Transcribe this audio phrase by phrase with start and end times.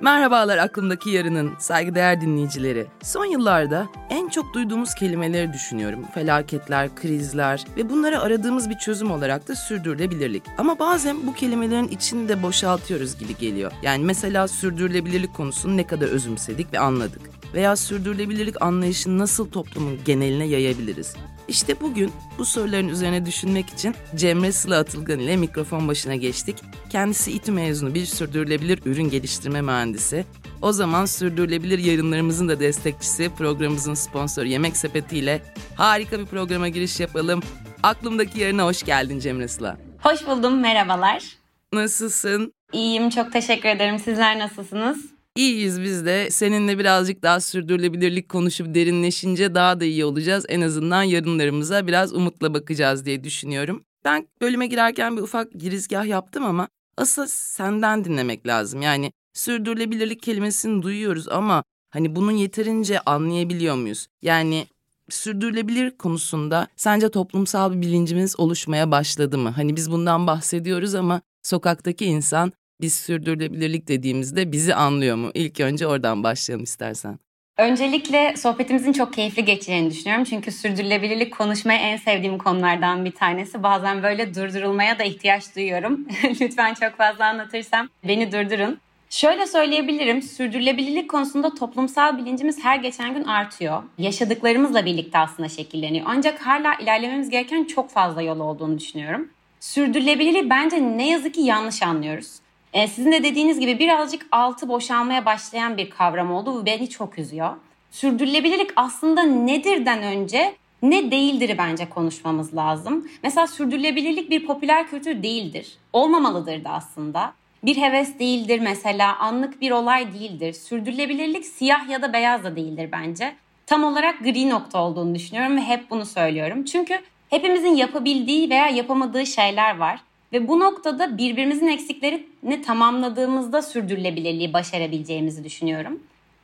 [0.00, 2.86] Merhabalar aklımdaki yarının saygıdeğer dinleyicileri.
[3.02, 6.04] Son yıllarda en çok duyduğumuz kelimeleri düşünüyorum.
[6.14, 10.42] Felaketler, krizler ve bunlara aradığımız bir çözüm olarak da sürdürülebilirlik.
[10.58, 13.72] Ama bazen bu kelimelerin içini de boşaltıyoruz gibi geliyor.
[13.82, 17.35] Yani mesela sürdürülebilirlik konusunu ne kadar özümsedik ve anladık.
[17.54, 21.14] Veya sürdürülebilirlik anlayışını nasıl toplumun geneline yayabiliriz?
[21.48, 26.56] İşte bugün bu soruların üzerine düşünmek için Cemre Sıla Atılgan ile mikrofon başına geçtik.
[26.90, 30.24] Kendisi İTÜ mezunu bir sürdürülebilir ürün geliştirme mühendisi.
[30.62, 35.42] O zaman sürdürülebilir yayınlarımızın da destekçisi, programımızın sponsoru Yemek Sepeti ile
[35.74, 37.42] harika bir programa giriş yapalım.
[37.82, 39.76] Aklımdaki yarına hoş geldin Cemre Sıla.
[40.02, 41.24] Hoş buldum, merhabalar.
[41.72, 42.52] Nasılsın?
[42.72, 43.98] İyiyim, çok teşekkür ederim.
[43.98, 45.15] Sizler nasılsınız?
[45.36, 46.30] İyiyiz biz de.
[46.30, 50.44] Seninle birazcık daha sürdürülebilirlik konuşup derinleşince daha da iyi olacağız.
[50.48, 53.84] En azından yarınlarımıza biraz umutla bakacağız diye düşünüyorum.
[54.04, 58.82] Ben bölüme girerken bir ufak girizgah yaptım ama asıl senden dinlemek lazım.
[58.82, 64.06] Yani sürdürülebilirlik kelimesini duyuyoruz ama hani bunun yeterince anlayabiliyor muyuz?
[64.22, 64.66] Yani
[65.10, 69.48] sürdürülebilir konusunda sence toplumsal bir bilincimiz oluşmaya başladı mı?
[69.48, 75.30] Hani biz bundan bahsediyoruz ama sokaktaki insan biz sürdürülebilirlik dediğimizde bizi anlıyor mu?
[75.34, 77.18] İlk önce oradan başlayalım istersen.
[77.58, 80.24] Öncelikle sohbetimizin çok keyifli geçeceğini düşünüyorum.
[80.24, 83.62] Çünkü sürdürülebilirlik konuşmayı en sevdiğim konulardan bir tanesi.
[83.62, 86.08] Bazen böyle durdurulmaya da ihtiyaç duyuyorum.
[86.40, 88.78] Lütfen çok fazla anlatırsam beni durdurun.
[89.10, 93.82] Şöyle söyleyebilirim, sürdürülebilirlik konusunda toplumsal bilincimiz her geçen gün artıyor.
[93.98, 96.06] Yaşadıklarımızla birlikte aslında şekilleniyor.
[96.08, 99.28] Ancak hala ilerlememiz gereken çok fazla yol olduğunu düşünüyorum.
[99.60, 102.36] Sürdürülebilirliği bence ne yazık ki yanlış anlıyoruz.
[102.76, 106.54] E, sizin de dediğiniz gibi birazcık altı boşalmaya başlayan bir kavram oldu.
[106.54, 107.50] Bu beni çok üzüyor.
[107.90, 113.08] Sürdürülebilirlik aslında nedirden önce ne değildir bence konuşmamız lazım.
[113.22, 115.78] Mesela sürdürülebilirlik bir popüler kültür değildir.
[115.92, 117.32] Olmamalıdır da aslında.
[117.64, 120.52] Bir heves değildir mesela, anlık bir olay değildir.
[120.52, 123.34] Sürdürülebilirlik siyah ya da beyaz da değildir bence.
[123.66, 126.64] Tam olarak gri nokta olduğunu düşünüyorum ve hep bunu söylüyorum.
[126.64, 126.98] Çünkü
[127.30, 130.00] hepimizin yapabildiği veya yapamadığı şeyler var.
[130.32, 136.00] Ve bu noktada birbirimizin eksiklerini tamamladığımızda sürdürülebilirliği başarabileceğimizi düşünüyorum.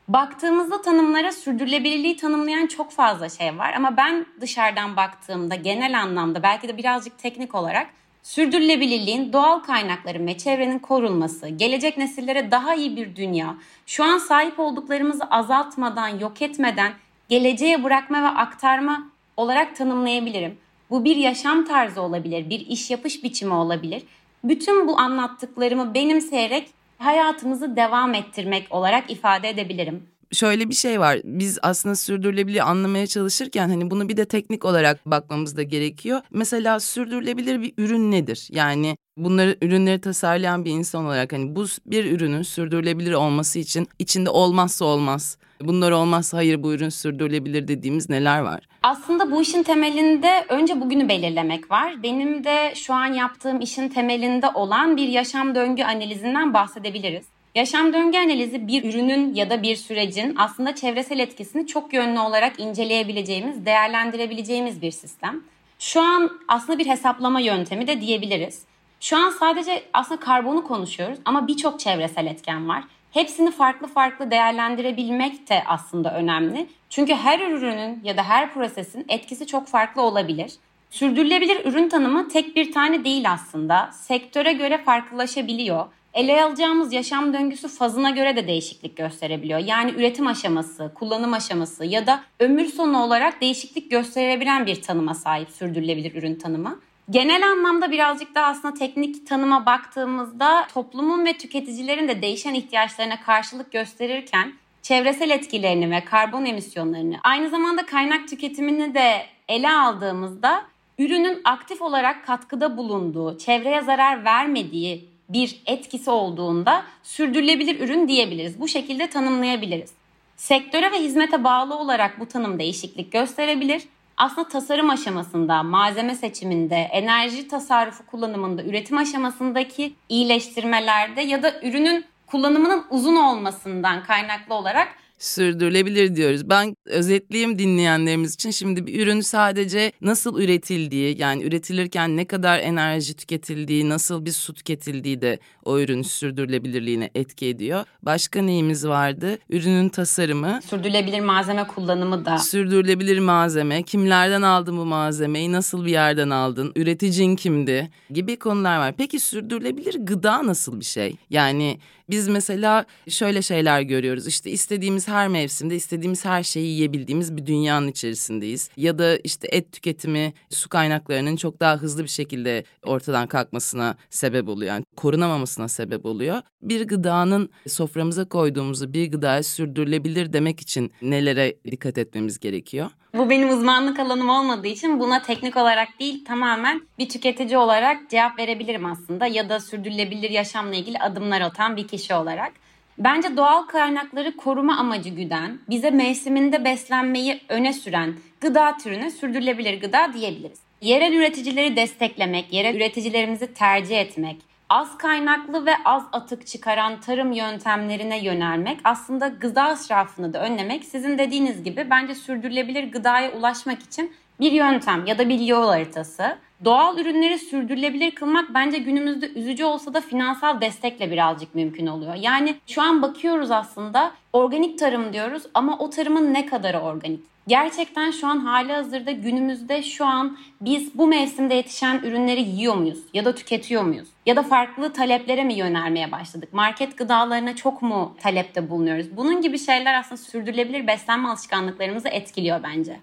[0.09, 6.69] Baktığımızda tanımlara sürdürülebilirliği tanımlayan çok fazla şey var ama ben dışarıdan baktığımda genel anlamda belki
[6.69, 7.87] de birazcık teknik olarak
[8.23, 13.57] sürdürülebilirliğin doğal kaynakların ve çevrenin korunması, gelecek nesillere daha iyi bir dünya,
[13.87, 16.93] şu an sahip olduklarımızı azaltmadan, yok etmeden
[17.29, 20.59] geleceğe bırakma ve aktarma olarak tanımlayabilirim.
[20.93, 24.03] Bu bir yaşam tarzı olabilir, bir iş yapış biçimi olabilir.
[24.45, 31.19] Bütün bu anlattıklarımı benimseyerek hayatımızı devam ettirmek olarak ifade edebilirim şöyle bir şey var.
[31.25, 36.21] Biz aslında sürdürülebilir anlamaya çalışırken hani bunu bir de teknik olarak bakmamız da gerekiyor.
[36.31, 38.49] Mesela sürdürülebilir bir ürün nedir?
[38.51, 44.31] Yani bunları ürünleri tasarlayan bir insan olarak hani bu bir ürünün sürdürülebilir olması için içinde
[44.31, 45.39] olmazsa olmaz.
[45.61, 48.69] Bunlar olmazsa hayır bu ürün sürdürülebilir dediğimiz neler var?
[48.83, 52.03] Aslında bu işin temelinde önce bugünü belirlemek var.
[52.03, 57.25] Benim de şu an yaptığım işin temelinde olan bir yaşam döngü analizinden bahsedebiliriz.
[57.55, 62.61] Yaşam döngü analizi bir ürünün ya da bir sürecin aslında çevresel etkisini çok yönlü olarak
[62.61, 65.41] inceleyebileceğimiz, değerlendirebileceğimiz bir sistem.
[65.79, 68.63] Şu an aslında bir hesaplama yöntemi de diyebiliriz.
[69.01, 72.85] Şu an sadece aslında karbonu konuşuyoruz ama birçok çevresel etken var.
[73.11, 76.67] Hepsini farklı farklı değerlendirebilmek de aslında önemli.
[76.91, 80.53] Çünkü her ürünün ya da her prosesin etkisi çok farklı olabilir.
[80.91, 83.91] Sürdürülebilir ürün tanımı tek bir tane değil aslında.
[83.93, 85.87] Sektöre göre farklılaşabiliyor.
[86.15, 89.59] Ele alacağımız yaşam döngüsü fazına göre de değişiklik gösterebiliyor.
[89.59, 95.51] Yani üretim aşaması, kullanım aşaması ya da ömür sonu olarak değişiklik gösterebilen bir tanıma sahip
[95.51, 96.81] sürdürülebilir ürün tanımı.
[97.11, 103.73] Genel anlamda birazcık daha aslında teknik tanıma baktığımızda toplumun ve tüketicilerin de değişen ihtiyaçlarına karşılık
[103.73, 104.53] gösterirken
[104.83, 110.63] çevresel etkilerini ve karbon emisyonlarını aynı zamanda kaynak tüketimini de ele aldığımızda
[110.99, 118.61] ürünün aktif olarak katkıda bulunduğu, çevreye zarar vermediği bir etkisi olduğunda sürdürülebilir ürün diyebiliriz.
[118.61, 119.91] Bu şekilde tanımlayabiliriz.
[120.37, 123.83] Sektöre ve hizmete bağlı olarak bu tanım değişiklik gösterebilir.
[124.17, 132.85] Aslında tasarım aşamasında, malzeme seçiminde, enerji tasarrufu kullanımında, üretim aşamasındaki iyileştirmelerde ya da ürünün kullanımının
[132.91, 134.89] uzun olmasından kaynaklı olarak
[135.23, 136.51] sürdürülebilir diyoruz.
[136.51, 138.51] Ben özetleyeyim dinleyenlerimiz için.
[138.51, 144.55] Şimdi bir ürün sadece nasıl üretildiği yani üretilirken ne kadar enerji tüketildiği, nasıl bir su
[144.55, 147.85] tüketildiği de o ürünün sürdürülebilirliğine etki ediyor.
[148.03, 149.39] Başka neyimiz vardı?
[149.51, 150.61] Ürünün tasarımı.
[150.67, 152.39] Sürdürülebilir malzeme kullanımı da.
[152.39, 153.83] Sürdürülebilir malzeme.
[153.83, 155.53] Kimlerden aldın bu malzemeyi?
[155.53, 156.73] Nasıl bir yerden aldın?
[156.77, 157.91] Üreticin kimdi?
[158.11, 158.95] Gibi konular var.
[158.99, 161.17] Peki sürdürülebilir gıda nasıl bir şey?
[161.31, 161.79] Yani
[162.11, 164.27] biz mesela şöyle şeyler görüyoruz.
[164.27, 168.71] İşte istediğimiz her mevsimde istediğimiz her şeyi yiyebildiğimiz bir dünyanın içerisindeyiz.
[168.77, 174.49] Ya da işte et tüketimi su kaynaklarının çok daha hızlı bir şekilde ortadan kalkmasına sebep
[174.49, 174.73] oluyor.
[174.73, 176.43] Yani korunamamasına sebep oluyor.
[176.63, 182.91] Bir gıdanın soframıza koyduğumuzu bir gıdaya sürdürülebilir demek için nelere dikkat etmemiz gerekiyor?
[183.15, 188.39] Bu benim uzmanlık alanım olmadığı için buna teknik olarak değil tamamen bir tüketici olarak cevap
[188.39, 192.53] verebilirim aslında ya da sürdürülebilir yaşamla ilgili adımlar atan bir kişi olarak.
[192.99, 200.13] Bence doğal kaynakları koruma amacı güden, bize mevsiminde beslenmeyi öne süren gıda türüne sürdürülebilir gıda
[200.13, 200.59] diyebiliriz.
[200.81, 204.37] Yerel üreticileri desteklemek, yerel üreticilerimizi tercih etmek,
[204.69, 211.19] az kaynaklı ve az atık çıkaran tarım yöntemlerine yönelmek aslında gıda israfını da önlemek sizin
[211.19, 216.39] dediğiniz gibi bence sürdürülebilir gıdaya ulaşmak için bir yöntem ya da bir yol haritası.
[216.65, 222.15] Doğal ürünleri sürdürülebilir kılmak bence günümüzde üzücü olsa da finansal destekle birazcık mümkün oluyor.
[222.15, 227.21] Yani şu an bakıyoruz aslında organik tarım diyoruz ama o tarımın ne kadarı organik?
[227.47, 232.99] Gerçekten şu an hali hazırda günümüzde şu an biz bu mevsimde yetişen ürünleri yiyor muyuz
[233.15, 234.09] ya da tüketiyor muyuz?
[234.27, 236.53] Ya da farklı taleplere mi yönelmeye başladık?
[236.53, 239.17] Market gıdalarına çok mu talepte bulunuyoruz?
[239.17, 243.01] Bunun gibi şeyler aslında sürdürülebilir beslenme alışkanlıklarımızı etkiliyor bence.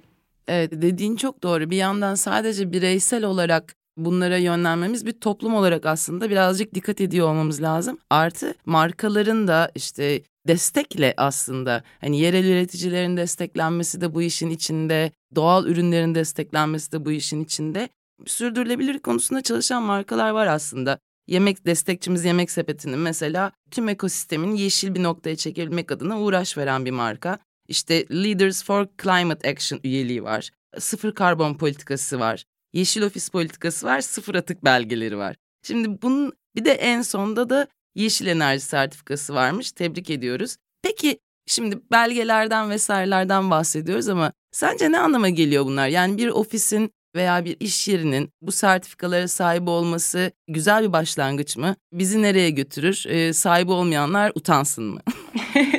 [0.49, 1.69] Evet dediğin çok doğru.
[1.69, 7.61] Bir yandan sadece bireysel olarak bunlara yönlenmemiz bir toplum olarak aslında birazcık dikkat ediyor olmamız
[7.61, 7.97] lazım.
[8.09, 15.65] Artı markaların da işte destekle aslında hani yerel üreticilerin desteklenmesi de bu işin içinde, doğal
[15.65, 17.89] ürünlerin desteklenmesi de bu işin içinde.
[18.25, 20.99] Sürdürülebilir konusunda çalışan markalar var aslında.
[21.27, 26.91] Yemek destekçimiz Yemek Sepeti'nin mesela tüm ekosistemin yeşil bir noktaya çekebilmek adına uğraş veren bir
[26.91, 27.39] marka.
[27.69, 30.49] İşte Leaders for Climate Action üyeliği var.
[30.79, 32.45] Sıfır karbon politikası var.
[32.73, 34.01] Yeşil ofis politikası var.
[34.01, 35.35] Sıfır atık belgeleri var.
[35.63, 39.71] Şimdi bunun bir de en sonda da yeşil enerji sertifikası varmış.
[39.71, 40.55] Tebrik ediyoruz.
[40.81, 45.87] Peki şimdi belgelerden vesairelerden bahsediyoruz ama sence ne anlama geliyor bunlar?
[45.87, 51.75] Yani bir ofisin veya bir iş yerinin bu sertifikalara sahip olması güzel bir başlangıç mı?
[51.93, 53.05] Bizi nereye götürür?
[53.07, 55.01] Ee, sahibi olmayanlar utansın mı?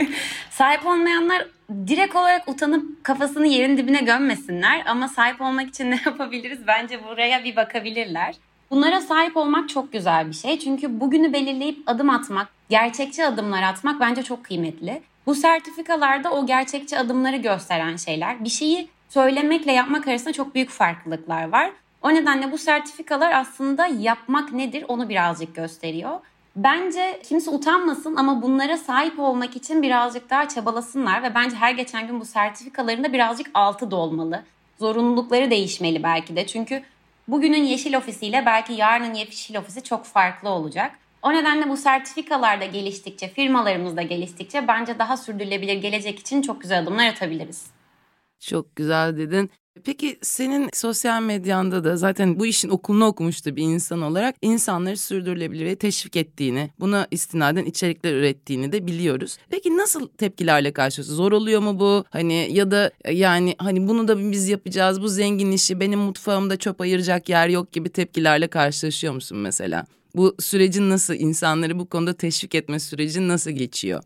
[0.61, 1.47] sahip olmayanlar
[1.87, 6.67] direkt olarak utanıp kafasını yerin dibine gömmesinler ama sahip olmak için ne yapabiliriz?
[6.67, 8.35] Bence buraya bir bakabilirler.
[8.71, 10.59] Bunlara sahip olmak çok güzel bir şey.
[10.59, 15.03] Çünkü bugünü belirleyip adım atmak, gerçekçi adımlar atmak bence çok kıymetli.
[15.27, 18.45] Bu sertifikalarda o gerçekçi adımları gösteren şeyler.
[18.45, 21.71] Bir şeyi söylemekle yapmak arasında çok büyük farklılıklar var.
[22.03, 26.21] O nedenle bu sertifikalar aslında yapmak nedir onu birazcık gösteriyor.
[26.57, 32.07] Bence kimse utanmasın ama bunlara sahip olmak için birazcık daha çabalasınlar ve bence her geçen
[32.07, 34.43] gün bu sertifikaların da birazcık altı dolmalı.
[34.79, 36.47] Zorunlulukları değişmeli belki de.
[36.47, 36.83] Çünkü
[37.29, 40.99] bugünün yeşil ofisiyle belki yarının yeşil ofisi çok farklı olacak.
[41.23, 46.61] O nedenle bu sertifikalar da geliştikçe, firmalarımız da geliştikçe bence daha sürdürülebilir gelecek için çok
[46.61, 47.67] güzel adımlar atabiliriz.
[48.41, 49.51] Çok güzel dedin.
[49.85, 55.77] Peki senin sosyal medyanda da zaten bu işin okulunu okumuştu bir insan olarak insanları sürdürülebilirliğe
[55.77, 59.39] teşvik ettiğini, buna istinaden içerikler ürettiğini de biliyoruz.
[59.51, 61.15] Peki nasıl tepkilerle karşılaşıyorsun?
[61.15, 62.05] Zor oluyor mu bu?
[62.11, 66.81] Hani ya da yani hani bunu da biz yapacağız, bu zengin işi, benim mutfağımda çöp
[66.81, 69.87] ayıracak yer yok gibi tepkilerle karşılaşıyor musun mesela?
[70.15, 74.03] Bu sürecin nasıl, insanları bu konuda teşvik etme süreci nasıl geçiyor?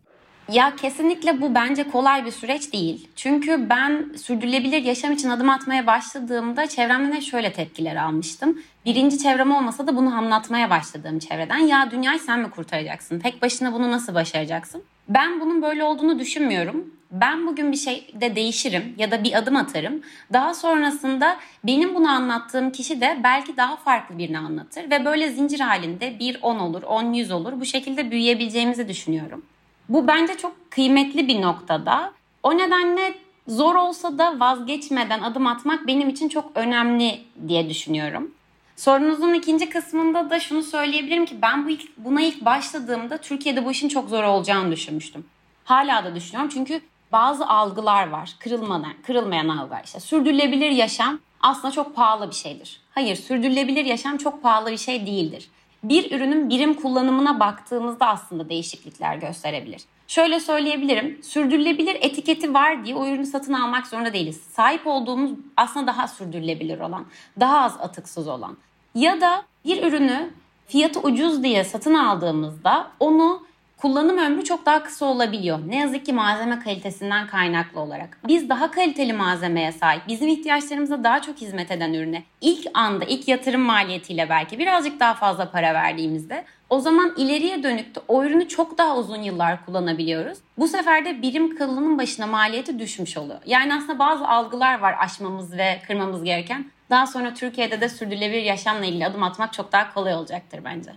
[0.51, 3.07] Ya kesinlikle bu bence kolay bir süreç değil.
[3.15, 8.59] Çünkü ben sürdürülebilir yaşam için adım atmaya başladığımda çevremden hep şöyle tepkiler almıştım.
[8.85, 13.19] Birinci çevrem olmasa da bunu anlatmaya başladığım çevreden ya dünyayı sen mi kurtaracaksın?
[13.19, 14.83] Tek başına bunu nasıl başaracaksın?
[15.09, 16.93] Ben bunun böyle olduğunu düşünmüyorum.
[17.11, 20.01] Ben bugün bir şeyde değişirim ya da bir adım atarım.
[20.33, 25.59] Daha sonrasında benim bunu anlattığım kişi de belki daha farklı birini anlatır ve böyle zincir
[25.59, 27.59] halinde bir 10 olur, 10 100 olur.
[27.59, 29.43] Bu şekilde büyüyebileceğimizi düşünüyorum.
[29.89, 32.13] Bu bence çok kıymetli bir noktada.
[32.43, 33.15] O nedenle
[33.47, 38.31] zor olsa da vazgeçmeden adım atmak benim için çok önemli diye düşünüyorum.
[38.75, 43.71] Sorunuzun ikinci kısmında da şunu söyleyebilirim ki ben bu ilk, buna ilk başladığımda Türkiye'de bu
[43.71, 45.25] işin çok zor olacağını düşünmüştüm.
[45.63, 48.35] Hala da düşünüyorum çünkü bazı algılar var.
[48.39, 49.81] Kırılmayan, kırılmayan algılar.
[49.83, 52.81] İşte sürdürülebilir yaşam aslında çok pahalı bir şeydir.
[52.91, 55.49] Hayır, sürdürülebilir yaşam çok pahalı bir şey değildir.
[55.89, 59.81] Bir ürünün birim kullanımına baktığımızda aslında değişiklikler gösterebilir.
[60.07, 61.23] Şöyle söyleyebilirim.
[61.23, 64.41] Sürdürülebilir etiketi var diye o ürünü satın almak zorunda değiliz.
[64.41, 67.05] Sahip olduğumuz aslında daha sürdürülebilir olan,
[67.39, 68.57] daha az atıksız olan.
[68.95, 70.29] Ya da bir ürünü
[70.67, 73.45] fiyatı ucuz diye satın aldığımızda onu
[73.77, 75.59] kullanım ömrü çok daha kısa olabiliyor.
[75.67, 78.17] Ne yazık ki malzeme kalitesinden kaynaklı olarak.
[78.27, 83.27] Biz daha kaliteli malzemeye sahip, bizim ihtiyaçlarımıza daha çok hizmet eden ürüne ilk anda, ilk
[83.27, 88.47] yatırım maliyetiyle belki birazcık daha fazla para verdiğimizde o zaman ileriye dönük de o ürünü
[88.47, 90.37] çok daha uzun yıllar kullanabiliyoruz.
[90.57, 93.39] Bu sefer de birim kullanım başına maliyeti düşmüş oluyor.
[93.45, 96.65] Yani aslında bazı algılar var aşmamız ve kırmamız gereken.
[96.89, 100.91] Daha sonra Türkiye'de de sürdürülebilir yaşamla ilgili adım atmak çok daha kolay olacaktır bence.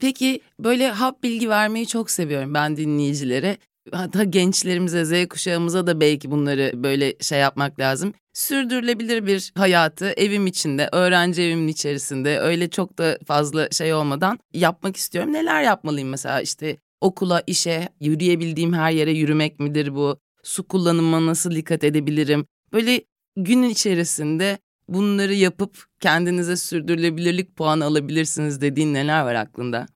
[0.00, 3.56] Peki böyle hap bilgi vermeyi çok seviyorum ben dinleyicilere.
[3.92, 8.14] Hatta gençlerimize, Z kuşağımıza da belki bunları böyle şey yapmak lazım.
[8.32, 14.96] Sürdürülebilir bir hayatı evim içinde, öğrenci evimin içerisinde öyle çok da fazla şey olmadan yapmak
[14.96, 15.32] istiyorum.
[15.32, 20.18] Neler yapmalıyım mesela işte okula, işe, yürüyebildiğim her yere yürümek midir bu?
[20.42, 22.46] Su kullanımına nasıl dikkat edebilirim?
[22.72, 23.04] Böyle
[23.36, 29.86] günün içerisinde bunları yapıp kendinize sürdürülebilirlik puanı alabilirsiniz dediğin neler var aklında?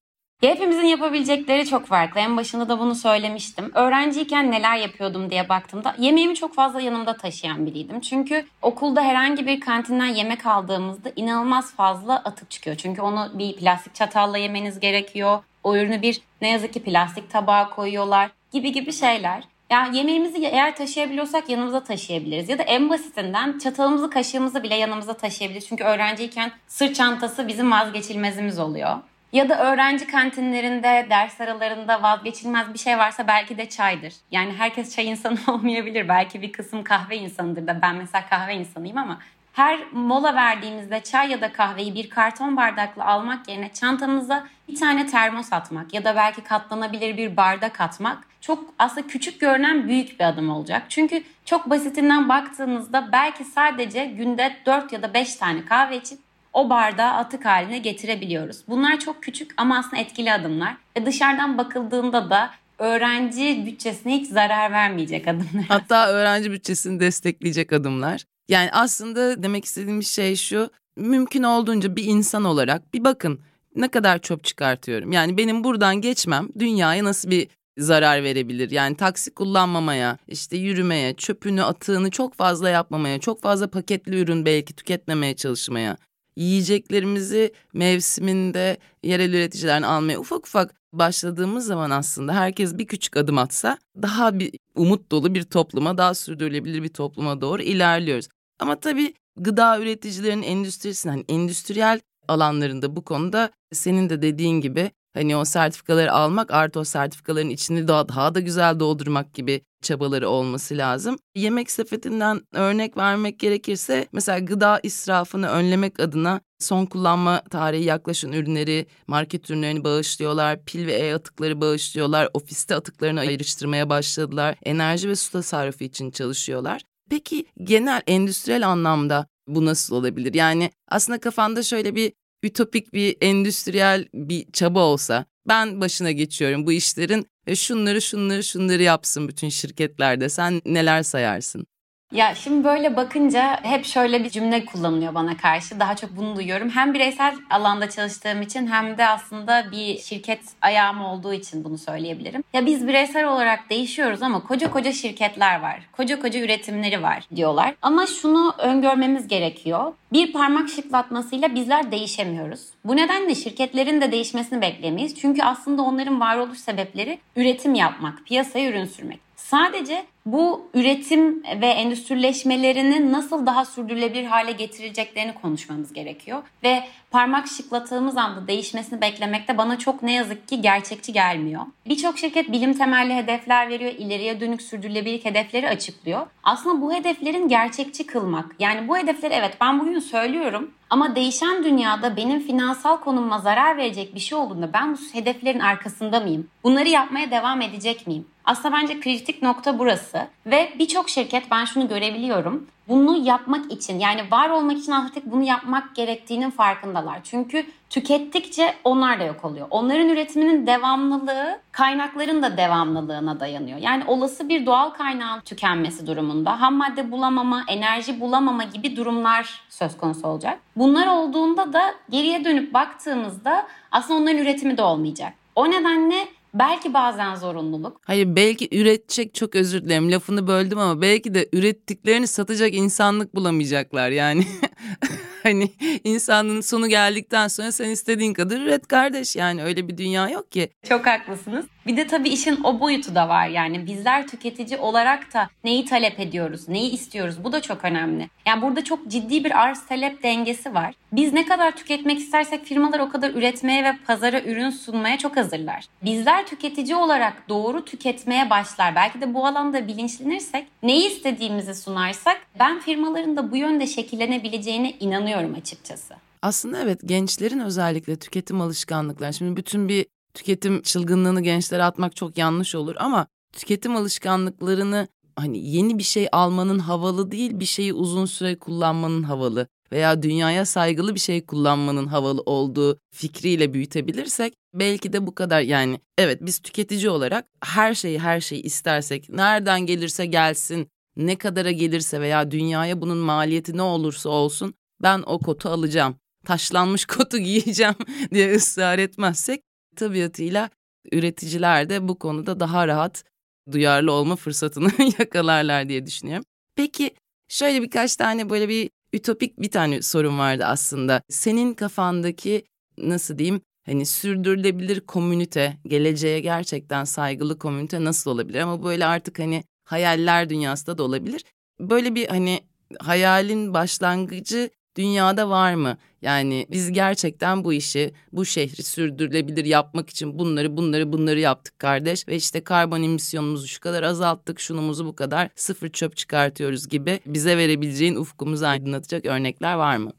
[0.40, 2.20] hepimizin yapabilecekleri çok farklı.
[2.20, 3.70] En başında da bunu söylemiştim.
[3.74, 8.00] Öğrenciyken neler yapıyordum diye baktığımda yemeğimi çok fazla yanımda taşıyan biriydim.
[8.00, 12.76] Çünkü okulda herhangi bir kantinden yemek aldığımızda inanılmaz fazla atık çıkıyor.
[12.76, 15.42] Çünkü onu bir plastik çatalla yemeniz gerekiyor.
[15.64, 19.44] O ürünü bir ne yazık ki plastik tabağa koyuyorlar gibi gibi şeyler.
[19.70, 22.48] Ya yemeğimizi eğer taşıyabiliyorsak yanımıza taşıyabiliriz.
[22.48, 25.68] Ya da en basitinden çatalımızı kaşığımızı bile yanımıza taşıyabiliriz.
[25.68, 28.96] Çünkü öğrenciyken sırt çantası bizim vazgeçilmezimiz oluyor.
[29.32, 34.14] Ya da öğrenci kantinlerinde, ders aralarında vazgeçilmez bir şey varsa belki de çaydır.
[34.30, 36.08] Yani herkes çay insanı olmayabilir.
[36.08, 39.18] Belki bir kısım kahve insanıdır da ben mesela kahve insanıyım ama
[39.58, 45.06] her mola verdiğimizde çay ya da kahveyi bir karton bardakla almak yerine çantamıza bir tane
[45.06, 50.24] termos atmak ya da belki katlanabilir bir bardak atmak çok aslında küçük görünen büyük bir
[50.24, 50.82] adım olacak.
[50.88, 56.18] Çünkü çok basitinden baktığınızda belki sadece günde 4 ya da 5 tane kahve içip
[56.52, 58.62] o bardağı atık haline getirebiliyoruz.
[58.68, 60.76] Bunlar çok küçük ama aslında etkili adımlar.
[60.96, 65.64] Ve dışarıdan bakıldığında da öğrenci bütçesine hiç zarar vermeyecek adımlar.
[65.68, 68.24] Hatta öğrenci bütçesini destekleyecek adımlar.
[68.48, 70.70] Yani aslında demek istediğim şey şu.
[70.96, 73.40] Mümkün olduğunca bir insan olarak bir bakın
[73.76, 75.12] ne kadar çöp çıkartıyorum.
[75.12, 78.70] Yani benim buradan geçmem dünyaya nasıl bir zarar verebilir.
[78.70, 84.72] Yani taksi kullanmamaya, işte yürümeye, çöpünü, atığını çok fazla yapmamaya, çok fazla paketli ürün belki
[84.72, 85.96] tüketmemeye çalışmaya,
[86.36, 93.78] yiyeceklerimizi mevsiminde yerel üreticilerden almaya ufak ufak başladığımız zaman aslında herkes bir küçük adım atsa
[94.02, 98.28] daha bir umut dolu bir topluma, daha sürdürülebilir bir topluma doğru ilerliyoruz.
[98.58, 105.36] Ama tabii gıda üreticilerinin endüstrisinin hani endüstriyel alanlarında bu konuda senin de dediğin gibi hani
[105.36, 110.76] o sertifikaları almak artı o sertifikaların içini daha, daha da güzel doldurmak gibi çabaları olması
[110.76, 111.18] lazım.
[111.34, 118.86] Yemek sepetinden örnek vermek gerekirse mesela gıda israfını önlemek adına son kullanma tarihi yaklaşan ürünleri,
[119.06, 125.84] market ürünlerini bağışlıyorlar, pil ve e-atıkları bağışlıyorlar, ofiste atıklarını ayrıştırmaya başladılar, enerji ve su tasarrufu
[125.84, 126.82] için çalışıyorlar.
[127.10, 130.34] Peki genel endüstriyel anlamda bu nasıl olabilir?
[130.34, 132.12] Yani aslında kafanda şöyle bir
[132.42, 138.82] ütopik bir endüstriyel bir çaba olsa ben başına geçiyorum bu işlerin ve şunları şunları şunları
[138.82, 141.66] yapsın bütün şirketlerde sen neler sayarsın?
[142.12, 145.80] Ya şimdi böyle bakınca hep şöyle bir cümle kullanılıyor bana karşı.
[145.80, 146.70] Daha çok bunu duyuyorum.
[146.70, 152.44] Hem bireysel alanda çalıştığım için hem de aslında bir şirket ayağım olduğu için bunu söyleyebilirim.
[152.52, 155.80] Ya biz bireysel olarak değişiyoruz ama koca koca şirketler var.
[155.92, 157.74] Koca koca üretimleri var diyorlar.
[157.82, 159.92] Ama şunu öngörmemiz gerekiyor.
[160.12, 162.60] Bir parmak şıklatmasıyla bizler değişemiyoruz.
[162.84, 165.20] Bu nedenle şirketlerin de değişmesini beklemeyiz.
[165.20, 169.27] Çünkü aslında onların varoluş sebepleri üretim yapmak, piyasaya ürün sürmek.
[169.50, 176.42] Sadece bu üretim ve endüstrileşmelerini nasıl daha sürdürülebilir hale getireceklerini konuşmamız gerekiyor.
[176.62, 181.62] Ve parmak şıklatığımız anda değişmesini beklemek de bana çok ne yazık ki gerçekçi gelmiyor.
[181.86, 186.26] Birçok şirket bilim temelli hedefler veriyor, ileriye dönük sürdürülebilirlik hedefleri açıklıyor.
[186.42, 188.54] Aslında bu hedeflerin gerçekçi kılmak.
[188.58, 194.14] Yani bu hedefleri evet ben bugün söylüyorum ama değişen dünyada benim finansal konumuma zarar verecek
[194.14, 196.50] bir şey olduğunda ben bu hedeflerin arkasında mıyım?
[196.64, 198.26] Bunları yapmaya devam edecek miyim?
[198.48, 202.66] Aslında bence kritik nokta burası ve birçok şirket ben şunu görebiliyorum.
[202.88, 207.20] Bunu yapmak için yani var olmak için artık bunu yapmak gerektiğinin farkındalar.
[207.24, 209.66] Çünkü tükettikçe onlar da yok oluyor.
[209.70, 213.78] Onların üretiminin devamlılığı kaynakların da devamlılığına dayanıyor.
[213.78, 219.96] Yani olası bir doğal kaynağın tükenmesi durumunda ham madde bulamama, enerji bulamama gibi durumlar söz
[219.96, 220.58] konusu olacak.
[220.76, 225.32] Bunlar olduğunda da geriye dönüp baktığımızda aslında onların üretimi de olmayacak.
[225.54, 228.00] O nedenle Belki bazen zorunluluk.
[228.04, 234.10] Hayır belki üretecek çok özür dilerim lafını böldüm ama belki de ürettiklerini satacak insanlık bulamayacaklar
[234.10, 234.46] yani.
[235.42, 235.72] hani
[236.04, 240.70] insanlığın sonu geldikten sonra sen istediğin kadar üret kardeş yani öyle bir dünya yok ki.
[240.88, 241.66] Çok haklısınız.
[241.88, 246.20] Bir de tabii işin o boyutu da var yani bizler tüketici olarak da neyi talep
[246.20, 248.30] ediyoruz, neyi istiyoruz bu da çok önemli.
[248.46, 250.94] Yani burada çok ciddi bir arz talep dengesi var.
[251.12, 255.84] Biz ne kadar tüketmek istersek firmalar o kadar üretmeye ve pazara ürün sunmaya çok hazırlar.
[256.02, 258.94] Bizler tüketici olarak doğru tüketmeye başlar.
[258.94, 265.54] Belki de bu alanda bilinçlenirsek neyi istediğimizi sunarsak ben firmaların da bu yönde şekillenebileceğine inanıyorum
[265.54, 266.14] açıkçası.
[266.42, 269.34] Aslında evet gençlerin özellikle tüketim alışkanlıkları.
[269.34, 270.06] Şimdi bütün bir
[270.38, 276.78] tüketim çılgınlığını gençlere atmak çok yanlış olur ama tüketim alışkanlıklarını hani yeni bir şey almanın
[276.78, 282.40] havalı değil bir şeyi uzun süre kullanmanın havalı veya dünyaya saygılı bir şey kullanmanın havalı
[282.40, 288.40] olduğu fikriyle büyütebilirsek belki de bu kadar yani evet biz tüketici olarak her şeyi her
[288.40, 294.74] şeyi istersek nereden gelirse gelsin ne kadara gelirse veya dünyaya bunun maliyeti ne olursa olsun
[295.02, 296.16] ben o kotu alacağım
[296.46, 297.94] taşlanmış kotu giyeceğim
[298.32, 299.67] diye ısrar etmezsek
[299.98, 300.70] tabiatıyla
[301.12, 303.24] üreticiler de bu konuda daha rahat
[303.72, 306.44] duyarlı olma fırsatını yakalarlar diye düşünüyorum.
[306.76, 307.14] Peki
[307.48, 311.22] şöyle birkaç tane böyle bir ütopik bir tane sorun vardı aslında.
[311.28, 312.64] Senin kafandaki
[312.98, 318.60] nasıl diyeyim hani sürdürülebilir komünite, geleceğe gerçekten saygılı komünite nasıl olabilir?
[318.60, 321.44] Ama böyle artık hani hayaller dünyasında da olabilir.
[321.80, 322.60] Böyle bir hani
[323.00, 325.96] hayalin başlangıcı dünyada var mı?
[326.22, 332.28] Yani biz gerçekten bu işi, bu şehri sürdürülebilir yapmak için bunları, bunları, bunları yaptık kardeş.
[332.28, 337.56] Ve işte karbon emisyonumuzu şu kadar azalttık, şunumuzu bu kadar sıfır çöp çıkartıyoruz gibi bize
[337.56, 340.12] verebileceğin ufkumuzu aydınlatacak örnekler var mı?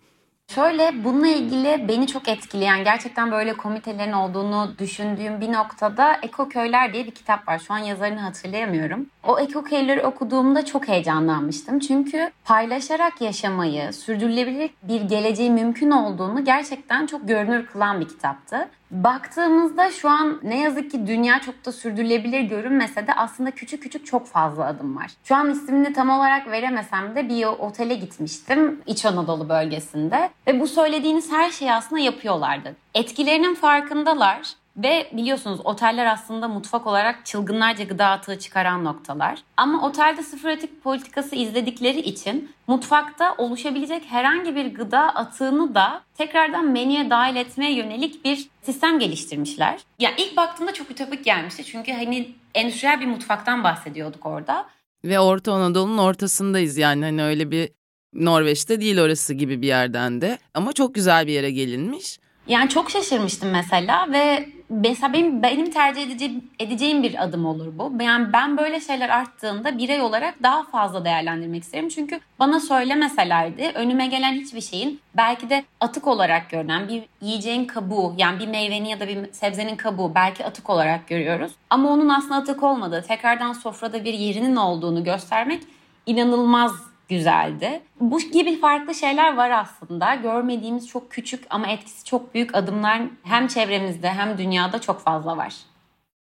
[0.55, 6.93] Şöyle bununla ilgili beni çok etkileyen gerçekten böyle komitelerin olduğunu düşündüğüm bir noktada Eko Köyler
[6.93, 7.59] diye bir kitap var.
[7.59, 9.05] Şu an yazarını hatırlayamıyorum.
[9.23, 11.79] O Eko Köyleri okuduğumda çok heyecanlanmıştım.
[11.79, 18.69] Çünkü paylaşarak yaşamayı, sürdürülebilir bir geleceği mümkün olduğunu gerçekten çok görünür kılan bir kitaptı.
[18.91, 24.05] Baktığımızda şu an ne yazık ki dünya çok da sürdürülebilir görünmese de aslında küçük küçük
[24.05, 25.12] çok fazla adım var.
[25.24, 30.67] Şu an ismini tam olarak veremesem de bir otele gitmiştim İç Anadolu bölgesinde ve bu
[30.67, 32.75] söylediğiniz her şeyi aslında yapıyorlardı.
[32.96, 34.39] Etkilerinin farkındalar
[34.83, 39.39] ve biliyorsunuz oteller aslında mutfak olarak çılgınlarca gıda atığı çıkaran noktalar.
[39.57, 46.65] Ama otelde sıfır atık politikası izledikleri için mutfakta oluşabilecek herhangi bir gıda atığını da tekrardan
[46.65, 49.80] menüye dahil etmeye yönelik bir sistem geliştirmişler.
[49.99, 54.65] Ya ilk baktığımda çok ütopik gelmişti çünkü hani endüstriyel bir mutfaktan bahsediyorduk orada.
[55.03, 57.69] Ve Orta Anadolu'nun ortasındayız yani hani öyle bir
[58.13, 62.19] Norveç'te değil orası gibi bir yerden de ama çok güzel bir yere gelinmiş.
[62.49, 68.03] Yani çok şaşırmıştım mesela ve mesela benim, benim tercih edeceğim, edeceğim bir adım olur bu.
[68.03, 71.89] Yani ben böyle şeyler arttığında birey olarak daha fazla değerlendirmek isterim.
[71.89, 78.13] Çünkü bana söylemeselerdi önüme gelen hiçbir şeyin belki de atık olarak görünen bir yiyeceğin kabuğu
[78.17, 81.51] yani bir meyvenin ya da bir sebzenin kabuğu belki atık olarak görüyoruz.
[81.69, 85.63] Ama onun aslında atık olmadığı, tekrardan sofrada bir yerinin olduğunu göstermek
[86.05, 86.71] inanılmaz
[87.10, 87.82] güzeldi.
[88.00, 90.15] Bu gibi farklı şeyler var aslında.
[90.15, 95.54] Görmediğimiz çok küçük ama etkisi çok büyük adımlar hem çevremizde hem dünyada çok fazla var.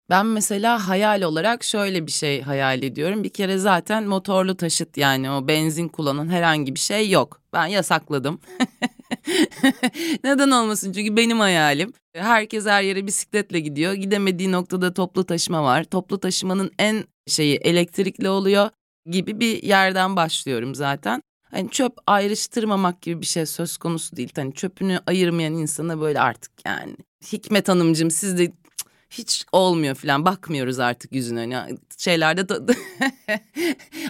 [0.09, 3.23] Ben mesela hayal olarak şöyle bir şey hayal ediyorum.
[3.23, 7.41] Bir kere zaten motorlu taşıt yani o benzin kullanan herhangi bir şey yok.
[7.53, 8.39] Ben yasakladım.
[10.23, 10.91] Neden olmasın?
[10.93, 11.93] Çünkü benim hayalim.
[12.15, 13.93] Herkes her yere bisikletle gidiyor.
[13.93, 15.83] Gidemediği noktada toplu taşıma var.
[15.83, 18.69] Toplu taşımanın en şeyi elektrikli oluyor
[19.11, 21.21] gibi bir yerden başlıyorum zaten.
[21.51, 24.31] Hani çöp ayrıştırmamak gibi bir şey söz konusu değil.
[24.35, 26.95] Hani çöpünü ayırmayan insana böyle artık yani.
[27.31, 28.51] Hikmet Hanımcığım siz de
[29.09, 31.49] hiç olmuyor falan bakmıyoruz artık yüzüne.
[31.49, 32.55] Yani şeylerde de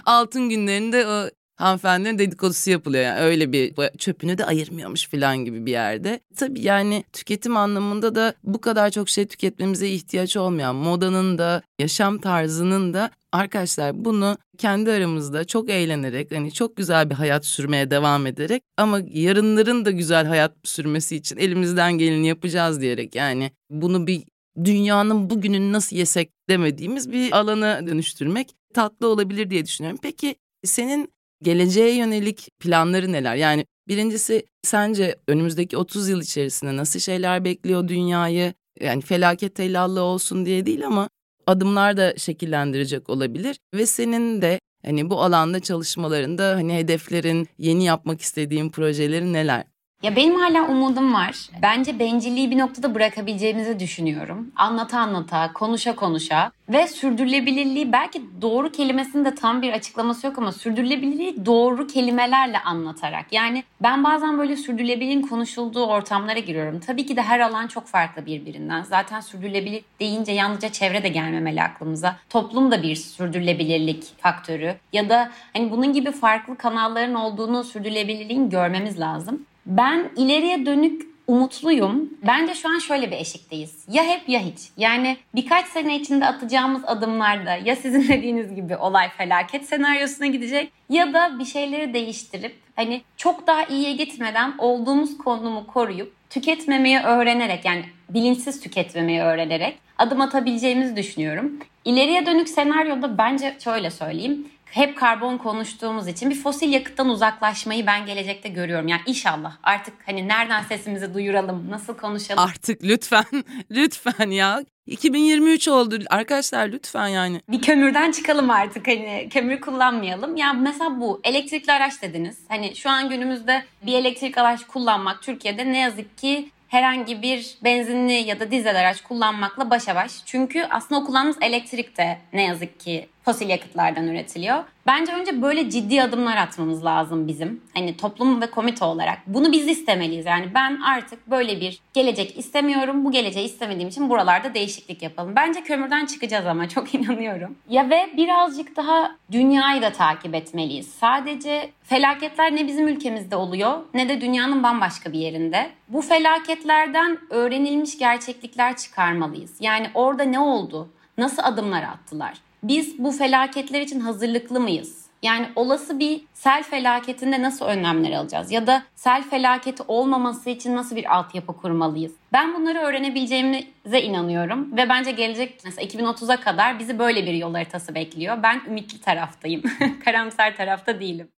[0.04, 3.04] altın günlerinde o hanımefendinin dedikodusu yapılıyor.
[3.04, 6.20] Yani öyle bir çöpünü de ayırmıyormuş falan gibi bir yerde.
[6.36, 12.18] Tabii yani tüketim anlamında da bu kadar çok şey tüketmemize ihtiyaç olmayan modanın da yaşam
[12.18, 18.26] tarzının da arkadaşlar bunu kendi aramızda çok eğlenerek hani çok güzel bir hayat sürmeye devam
[18.26, 24.22] ederek ama yarınların da güzel hayat sürmesi için elimizden geleni yapacağız diyerek yani bunu bir
[24.64, 29.98] dünyanın bugününü nasıl yesek demediğimiz bir alana dönüştürmek tatlı olabilir diye düşünüyorum.
[30.02, 33.36] Peki senin geleceğe yönelik planları neler?
[33.36, 38.54] Yani birincisi sence önümüzdeki 30 yıl içerisinde nasıl şeyler bekliyor dünyayı?
[38.80, 41.08] Yani felaket tellallı olsun diye değil ama
[41.46, 48.20] adımlar da şekillendirecek olabilir ve senin de hani bu alanda çalışmalarında hani hedeflerin, yeni yapmak
[48.20, 49.64] istediğin projelerin neler?
[50.02, 51.48] Ya benim hala umudum var.
[51.62, 54.52] Bence bencilliği bir noktada bırakabileceğimizi düşünüyorum.
[54.56, 60.52] Anlata anlata, konuşa konuşa ve sürdürülebilirliği belki doğru kelimesinin de tam bir açıklaması yok ama
[60.52, 63.32] sürdürülebilirliği doğru kelimelerle anlatarak.
[63.32, 66.80] Yani ben bazen böyle sürdürülebilirliğin konuşulduğu ortamlara giriyorum.
[66.80, 68.82] Tabii ki de her alan çok farklı birbirinden.
[68.82, 72.16] Zaten sürdürülebilir deyince yalnızca çevre de gelmemeli aklımıza.
[72.30, 74.74] Toplum da bir sürdürülebilirlik faktörü.
[74.92, 79.46] Ya da hani bunun gibi farklı kanalların olduğunu sürdürülebilirliğin görmemiz lazım.
[79.68, 82.10] Ben ileriye dönük umutluyum.
[82.26, 83.84] Bence şu an şöyle bir eşikteyiz.
[83.88, 84.58] Ya hep ya hiç.
[84.76, 91.12] Yani birkaç sene içinde atacağımız adımlarda ya sizin dediğiniz gibi olay felaket senaryosuna gidecek ya
[91.12, 97.84] da bir şeyleri değiştirip hani çok daha iyiye gitmeden olduğumuz konumu koruyup tüketmemeyi öğrenerek yani
[98.08, 101.58] bilinçsiz tüketmemeyi öğrenerek adım atabileceğimizi düşünüyorum.
[101.84, 108.06] İleriye dönük senaryoda bence şöyle söyleyeyim hep karbon konuştuğumuz için bir fosil yakıttan uzaklaşmayı ben
[108.06, 108.88] gelecekte görüyorum.
[108.88, 112.44] Yani inşallah artık hani nereden sesimizi duyuralım, nasıl konuşalım.
[112.44, 113.24] Artık lütfen,
[113.70, 114.64] lütfen ya.
[114.86, 117.40] 2023 oldu arkadaşlar lütfen yani.
[117.48, 120.36] Bir kömürden çıkalım artık hani kömür kullanmayalım.
[120.36, 122.38] Ya yani mesela bu elektrikli araç dediniz.
[122.48, 128.12] Hani şu an günümüzde bir elektrik araç kullanmak Türkiye'de ne yazık ki herhangi bir benzinli
[128.12, 130.12] ya da dizel araç kullanmakla başa baş.
[130.26, 134.64] Çünkü aslında o kullandığımız elektrik de ne yazık ki fosil yakıtlardan üretiliyor.
[134.86, 137.62] Bence önce böyle ciddi adımlar atmamız lazım bizim.
[137.74, 139.18] Hani toplum ve komite olarak.
[139.26, 140.26] Bunu biz istemeliyiz.
[140.26, 143.04] Yani ben artık böyle bir gelecek istemiyorum.
[143.04, 145.32] Bu geleceği istemediğim için buralarda değişiklik yapalım.
[145.36, 147.56] Bence kömürden çıkacağız ama çok inanıyorum.
[147.68, 150.88] Ya ve birazcık daha dünyayı da takip etmeliyiz.
[150.88, 155.70] Sadece felaketler ne bizim ülkemizde oluyor ne de dünyanın bambaşka bir yerinde.
[155.88, 159.56] Bu felaketlerden öğrenilmiş gerçeklikler çıkarmalıyız.
[159.60, 160.88] Yani orada ne oldu?
[161.18, 162.47] Nasıl adımlar attılar?
[162.62, 165.08] Biz bu felaketler için hazırlıklı mıyız?
[165.22, 168.52] Yani olası bir sel felaketinde nasıl önlemler alacağız?
[168.52, 172.12] Ya da sel felaketi olmaması için nasıl bir altyapı kurmalıyız?
[172.32, 177.94] Ben bunları öğrenebileceğimize inanıyorum ve bence gelecek mesela 2030'a kadar bizi böyle bir yol haritası
[177.94, 178.42] bekliyor.
[178.42, 179.62] Ben ümitli taraftayım.
[180.04, 181.28] Karamsar tarafta değilim.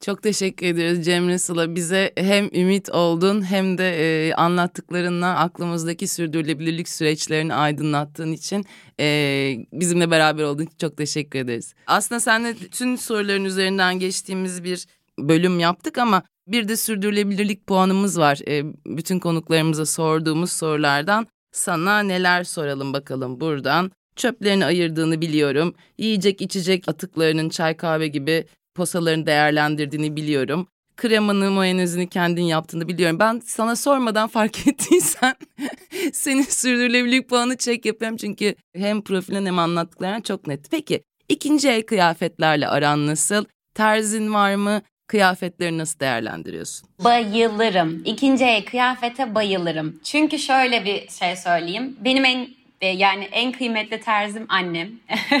[0.00, 1.74] Çok teşekkür ediyoruz Cemre Sıla.
[1.74, 8.64] Bize hem ümit oldun hem de e, anlattıklarınla aklımızdaki sürdürülebilirlik süreçlerini aydınlattığın için
[9.00, 9.06] e,
[9.72, 11.74] bizimle beraber olduğun için çok teşekkür ederiz.
[11.86, 14.86] Aslında seninle tüm soruların üzerinden geçtiğimiz bir
[15.18, 18.40] bölüm yaptık ama bir de sürdürülebilirlik puanımız var.
[18.48, 23.92] E, bütün konuklarımıza sorduğumuz sorulardan sana neler soralım bakalım buradan.
[24.16, 25.74] Çöplerini ayırdığını biliyorum.
[25.98, 28.44] Yiyecek içecek atıklarının çay kahve gibi
[28.78, 30.68] posalarını değerlendirdiğini biliyorum.
[30.96, 33.18] Kremanı, mayonezini kendin yaptığını biliyorum.
[33.18, 35.34] Ben sana sormadan fark ettiysen
[36.12, 38.16] senin sürdürülebilirlik puanı çek yapıyorum.
[38.16, 40.70] Çünkü hem profilin hem anlattıklarına çok net.
[40.70, 43.44] Peki ikinci el kıyafetlerle aran nasıl?
[43.74, 44.82] Terzin var mı?
[45.06, 46.88] Kıyafetleri nasıl değerlendiriyorsun?
[47.04, 48.02] Bayılırım.
[48.04, 50.00] İkinci el kıyafete bayılırım.
[50.04, 51.96] Çünkü şöyle bir şey söyleyeyim.
[52.04, 52.48] Benim en
[52.86, 54.88] yani en kıymetli terzim annem.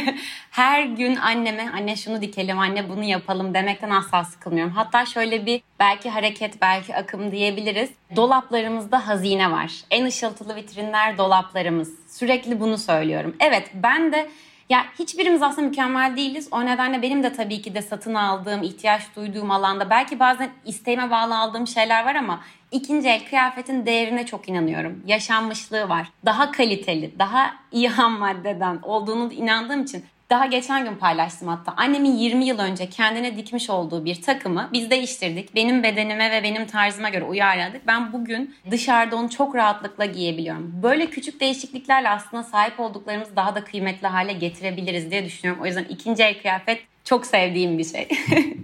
[0.50, 4.72] Her gün anneme anne şunu dikelim, anne bunu yapalım demekten asla sıkılmıyorum.
[4.72, 7.90] Hatta şöyle bir belki hareket, belki akım diyebiliriz.
[8.16, 9.72] Dolaplarımızda hazine var.
[9.90, 11.92] En ışıltılı vitrinler dolaplarımız.
[12.08, 13.36] Sürekli bunu söylüyorum.
[13.40, 14.28] Evet ben de
[14.68, 16.48] ya hiçbirimiz aslında mükemmel değiliz.
[16.50, 21.10] O nedenle benim de tabii ki de satın aldığım, ihtiyaç duyduğum alanda belki bazen isteğime
[21.10, 25.02] bağlı aldığım şeyler var ama ikinci el kıyafetin değerine çok inanıyorum.
[25.06, 26.08] Yaşanmışlığı var.
[26.24, 31.72] Daha kaliteli, daha iyi ham maddeden olduğunu inandığım için daha geçen gün paylaştım hatta.
[31.76, 35.54] Annemin 20 yıl önce kendine dikmiş olduğu bir takımı biz değiştirdik.
[35.54, 37.86] Benim bedenime ve benim tarzıma göre uyarladık.
[37.86, 40.72] Ben bugün dışarıda onu çok rahatlıkla giyebiliyorum.
[40.82, 45.62] Böyle küçük değişikliklerle aslında sahip olduklarımızı daha da kıymetli hale getirebiliriz diye düşünüyorum.
[45.62, 48.08] O yüzden ikinci el kıyafet çok sevdiğim bir şey.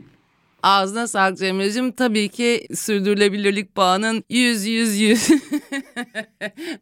[0.62, 1.92] Ağzına sağlık Cemre'cim.
[1.92, 5.28] Tabii ki sürdürülebilirlik bağının 100 100 100.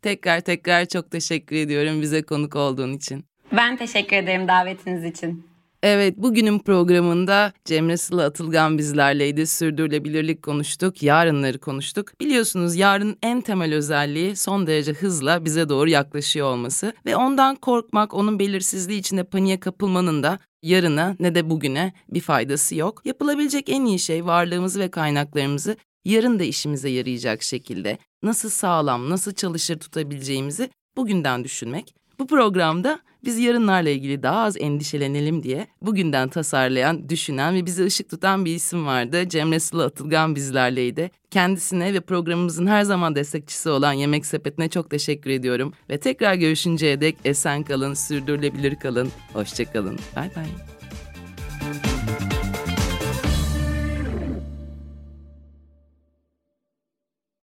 [0.02, 3.31] tekrar tekrar çok teşekkür ediyorum bize konuk olduğun için.
[3.56, 5.46] Ben teşekkür ederim davetiniz için.
[5.82, 9.46] Evet bugünün programında Cemre Sıla Atılgan bizlerleydi.
[9.46, 12.20] Sürdürülebilirlik konuştuk, yarınları konuştuk.
[12.20, 16.92] Biliyorsunuz yarın en temel özelliği son derece hızla bize doğru yaklaşıyor olması.
[17.06, 22.74] Ve ondan korkmak, onun belirsizliği içinde paniğe kapılmanın da yarına ne de bugüne bir faydası
[22.74, 23.02] yok.
[23.04, 29.32] Yapılabilecek en iyi şey varlığımızı ve kaynaklarımızı yarın da işimize yarayacak şekilde nasıl sağlam, nasıl
[29.34, 31.94] çalışır tutabileceğimizi bugünden düşünmek.
[32.18, 38.10] Bu programda biz yarınlarla ilgili daha az endişelenelim diye bugünden tasarlayan, düşünen ve bizi ışık
[38.10, 39.28] tutan bir isim vardı.
[39.28, 41.10] Cemre Sıla Atılgan bizlerleydi.
[41.30, 45.72] Kendisine ve programımızın her zaman destekçisi olan Yemek Sepeti'ne çok teşekkür ediyorum.
[45.90, 49.08] Ve tekrar görüşünceye dek esen kalın, sürdürülebilir kalın.
[49.32, 49.98] Hoşçakalın.
[50.16, 50.46] Bay bay.